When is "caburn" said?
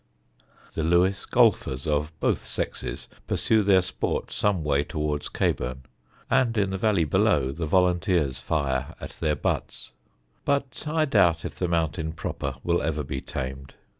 5.29-5.83